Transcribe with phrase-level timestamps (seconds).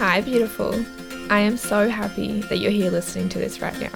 [0.00, 0.82] Hi, beautiful.
[1.28, 3.92] I am so happy that you're here listening to this right now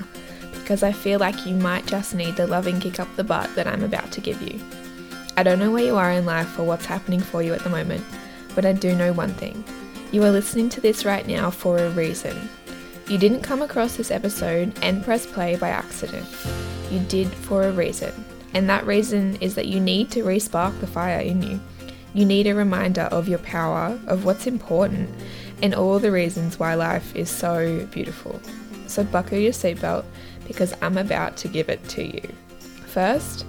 [0.53, 3.67] because I feel like you might just need the loving kick up the butt that
[3.67, 4.61] I'm about to give you.
[5.39, 7.71] I don't know where you are in life or what's happening for you at the
[7.71, 8.05] moment,
[8.55, 9.65] but I do know one thing.
[10.13, 12.51] You are listening to this right now for a reason.
[13.09, 16.27] You didn't come across this episode and press play by accident.
[16.91, 18.13] You did for a reason.
[18.53, 21.59] And that reason is that you need to respark the fire in you.
[22.13, 25.09] You need a reminder of your power, of what's important,
[25.65, 28.39] and all the reasons why life is so beautiful.
[28.87, 30.05] So buckle your seatbelt
[30.47, 32.21] because I'm about to give it to you.
[32.87, 33.47] First,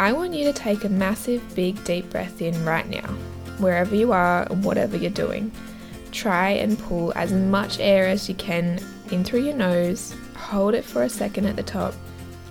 [0.00, 3.06] I want you to take a massive, big, deep breath in right now,
[3.58, 5.52] wherever you are and whatever you're doing.
[6.10, 8.80] Try and pull as much air as you can
[9.12, 11.94] in through your nose, hold it for a second at the top,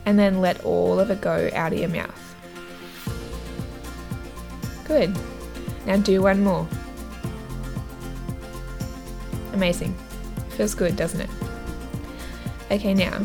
[0.06, 2.36] and then let all of it go out of your mouth.
[4.86, 5.14] Good.
[5.86, 6.66] Now do one more.
[9.58, 9.96] Amazing.
[10.50, 11.30] Feels good, doesn't it?
[12.70, 13.20] Okay, now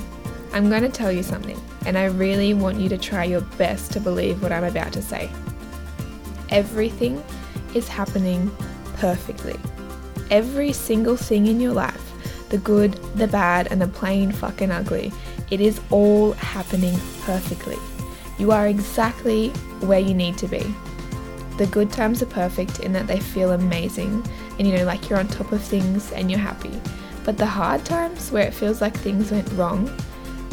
[0.54, 3.92] I'm going to tell you something, and I really want you to try your best
[3.92, 5.30] to believe what I'm about to say.
[6.48, 7.22] Everything
[7.74, 8.50] is happening
[8.96, 9.60] perfectly.
[10.30, 12.00] Every single thing in your life
[12.48, 15.12] the good, the bad, and the plain fucking ugly
[15.50, 17.76] it is all happening perfectly.
[18.38, 20.64] You are exactly where you need to be.
[21.62, 24.26] The good times are perfect in that they feel amazing
[24.58, 26.72] and you know, like you're on top of things and you're happy.
[27.22, 29.88] But the hard times where it feels like things went wrong,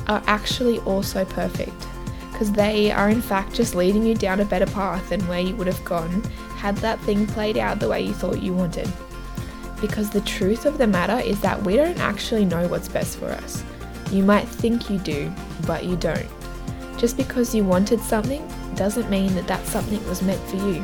[0.06, 1.88] are actually also perfect
[2.32, 5.56] because they are in fact just leading you down a better path than where you
[5.56, 6.22] would have gone
[6.58, 8.88] had that thing played out the way you thought you wanted.
[9.82, 13.30] Because the truth of the matter is that we don't actually know what's best for
[13.32, 13.64] us.
[14.12, 15.34] You might think you do,
[15.66, 16.30] but you don't.
[17.00, 20.84] Just because you wanted something doesn't mean that that something was meant for you.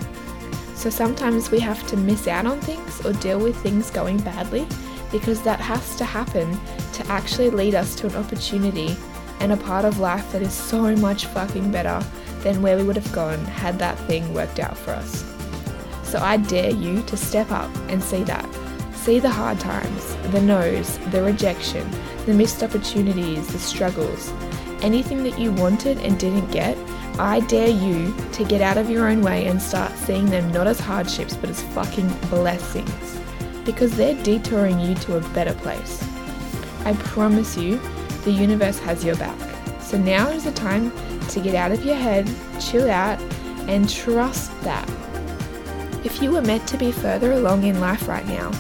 [0.76, 4.68] So sometimes we have to miss out on things or deal with things going badly
[5.12, 6.60] because that has to happen
[6.94, 8.96] to actually lead us to an opportunity
[9.40, 12.04] and a part of life that is so much fucking better
[12.42, 15.24] than where we would have gone had that thing worked out for us.
[16.04, 18.48] So I dare you to step up and see that.
[18.94, 21.90] See the hard times, the no's, the rejection,
[22.26, 24.32] the missed opportunities, the struggles.
[24.82, 26.78] Anything that you wanted and didn't get,
[27.18, 30.68] I dare you to get out of your own way and start seeing them not
[30.68, 33.20] as hardships but as fucking blessings.
[33.64, 36.04] Because they're detouring you to a better place.
[36.84, 37.80] I promise you,
[38.24, 39.40] the universe has your back.
[39.82, 40.92] So now is the time
[41.30, 43.20] to get out of your head, chill out,
[43.68, 44.88] and trust that.
[46.04, 48.52] If you were meant to be further along in life right now,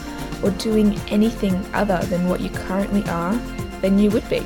[0.43, 3.35] or doing anything other than what you currently are,
[3.81, 4.43] then you would be.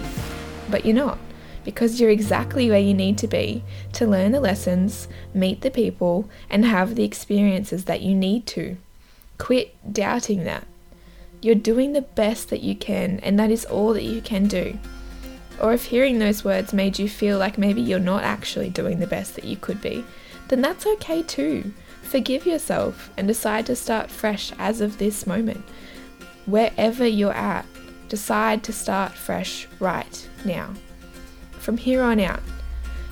[0.69, 1.18] But you're not,
[1.63, 6.29] because you're exactly where you need to be to learn the lessons, meet the people,
[6.49, 8.77] and have the experiences that you need to.
[9.37, 10.65] Quit doubting that.
[11.41, 14.77] You're doing the best that you can, and that is all that you can do.
[15.61, 19.07] Or if hearing those words made you feel like maybe you're not actually doing the
[19.07, 20.03] best that you could be,
[20.47, 21.73] then that's okay too.
[22.01, 25.63] Forgive yourself and decide to start fresh as of this moment.
[26.45, 27.65] Wherever you're at,
[28.07, 30.73] decide to start fresh right now.
[31.59, 32.41] From here on out,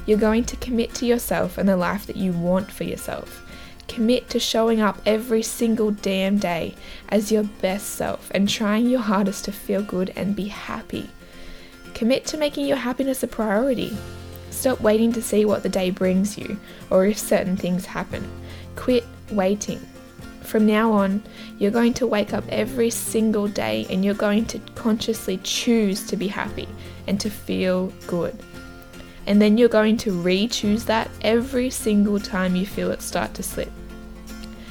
[0.05, 3.43] you're going to commit to yourself and the life that you want for yourself.
[3.87, 6.75] Commit to showing up every single damn day
[7.09, 11.09] as your best self and trying your hardest to feel good and be happy.
[11.93, 13.97] Commit to making your happiness a priority.
[14.49, 16.57] Stop waiting to see what the day brings you
[16.89, 18.29] or if certain things happen.
[18.75, 19.79] Quit waiting.
[20.47, 21.23] From now on,
[21.59, 26.15] you're going to wake up every single day and you're going to consciously choose to
[26.15, 26.69] be happy
[27.05, 28.33] and to feel good.
[29.25, 33.33] And then you're going to re choose that every single time you feel it start
[33.33, 33.69] to slip.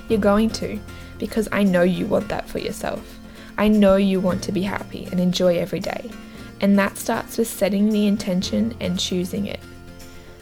[0.09, 0.81] You're going to,
[1.19, 3.19] because I know you want that for yourself.
[3.58, 6.11] I know you want to be happy and enjoy every day.
[6.62, 9.61] And that starts with setting the intention and choosing it.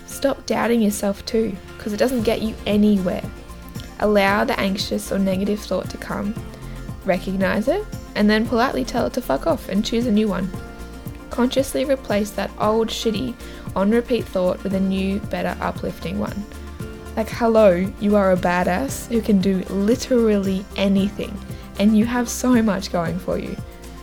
[0.06, 3.25] Stop doubting yourself too, because it doesn't get you anywhere.
[4.00, 6.35] Allow the anxious or negative thought to come,
[7.05, 10.50] recognize it, and then politely tell it to fuck off and choose a new one.
[11.31, 13.35] Consciously replace that old, shitty,
[13.75, 16.44] on repeat thought with a new, better, uplifting one.
[17.17, 21.37] Like, hello, you are a badass who can do literally anything,
[21.79, 23.56] and you have so much going for you.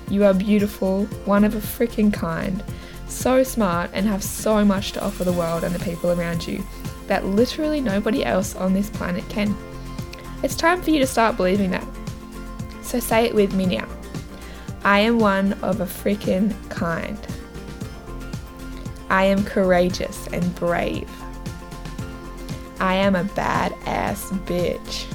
[0.09, 2.63] You are beautiful, one of a freaking kind,
[3.07, 6.63] so smart, and have so much to offer the world and the people around you
[7.07, 9.55] that literally nobody else on this planet can.
[10.43, 11.87] It's time for you to start believing that.
[12.81, 13.87] So say it with me now.
[14.83, 17.19] I am one of a freaking kind.
[19.09, 21.09] I am courageous and brave.
[22.79, 25.05] I am a badass bitch.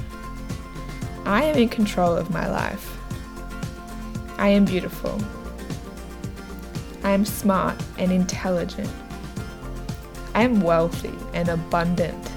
[1.25, 2.97] I am in control of my life.
[4.37, 5.19] I am beautiful.
[7.03, 8.89] I am smart and intelligent.
[10.33, 12.31] I am wealthy and abundant.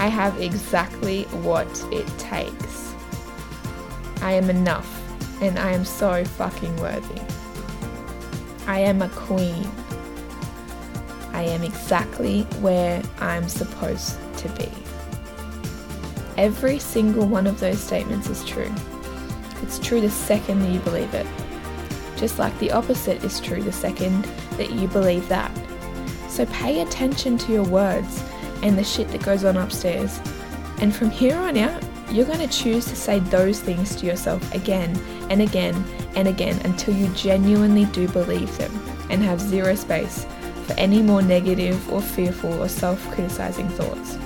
[0.00, 2.94] I have exactly what it takes.
[4.22, 4.88] I am enough
[5.42, 7.20] and I am so fucking worthy.
[8.66, 9.70] I am a queen.
[11.34, 14.72] I am exactly where I'm supposed to be.
[16.38, 18.72] Every single one of those statements is true.
[19.60, 21.26] It's true the second that you believe it.
[22.16, 24.24] Just like the opposite is true the second
[24.56, 25.52] that you believe that.
[26.30, 28.24] So pay attention to your words
[28.62, 30.20] and the shit that goes on upstairs.
[30.80, 34.54] And from here on out, you're going to choose to say those things to yourself
[34.54, 34.96] again
[35.30, 35.84] and again
[36.16, 38.72] and again until you genuinely do believe them
[39.10, 40.26] and have zero space
[40.66, 44.16] for any more negative or fearful or self criticizing thoughts.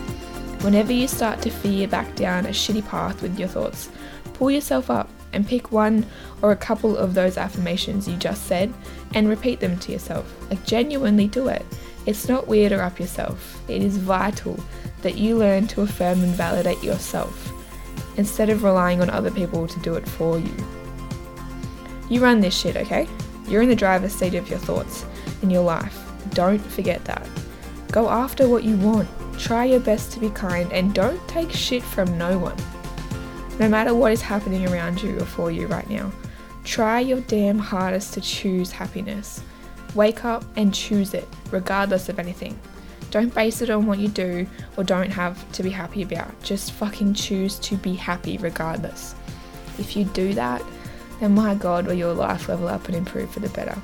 [0.64, 3.90] Whenever you start to fear back down a shitty path with your thoughts,
[4.32, 6.06] pull yourself up and pick one
[6.40, 8.72] or a couple of those affirmations you just said
[9.14, 10.32] and repeat them to yourself.
[10.48, 11.64] Like, genuinely do it.
[12.06, 13.60] It's not weird or up yourself.
[13.68, 14.58] It is vital
[15.02, 17.52] that you learn to affirm and validate yourself
[18.16, 20.54] instead of relying on other people to do it for you.
[22.08, 23.08] You run this shit, okay?
[23.46, 25.04] You're in the driver's seat of your thoughts
[25.42, 26.00] in your life.
[26.30, 27.26] Don't forget that.
[27.90, 29.08] Go after what you want.
[29.38, 32.56] Try your best to be kind and don't take shit from no one.
[33.58, 36.12] No matter what is happening around you or for you right now,
[36.64, 39.42] try your damn hardest to choose happiness.
[39.94, 42.58] Wake up and choose it, regardless of anything.
[43.10, 44.46] Don't base it on what you do
[44.76, 46.42] or don't have to be happy about.
[46.42, 49.14] Just fucking choose to be happy regardless.
[49.78, 50.62] If you do that,
[51.20, 53.80] then my God, will your life level up and improve for the better.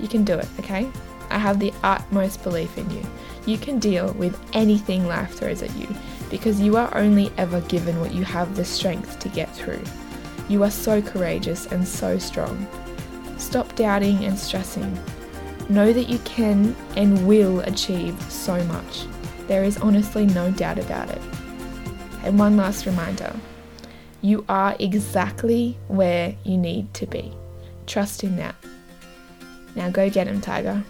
[0.00, 0.90] You can do it, okay?
[1.30, 3.02] I have the utmost belief in you.
[3.46, 5.88] You can deal with anything life throws at you
[6.28, 9.82] because you are only ever given what you have the strength to get through.
[10.48, 12.66] You are so courageous and so strong.
[13.52, 14.98] Stop doubting and stressing.
[15.68, 19.04] Know that you can and will achieve so much.
[19.46, 21.20] There is honestly no doubt about it.
[22.24, 23.30] And one last reminder
[24.22, 27.30] you are exactly where you need to be.
[27.86, 28.54] Trust in that.
[29.76, 30.82] Now go get him, Tiger.